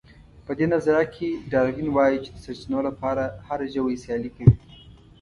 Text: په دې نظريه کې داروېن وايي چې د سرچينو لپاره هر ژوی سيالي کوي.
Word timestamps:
په 0.45 0.51
دې 0.59 0.65
نظريه 0.73 1.05
کې 1.15 1.29
داروېن 1.51 1.87
وايي 1.93 2.17
چې 2.23 2.29
د 2.31 2.37
سرچينو 2.45 2.79
لپاره 2.87 3.23
هر 3.47 3.59
ژوی 3.73 3.95
سيالي 4.03 4.29
کوي. 4.35 4.53